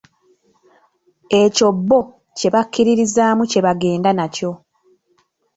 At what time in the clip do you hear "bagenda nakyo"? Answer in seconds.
3.65-4.51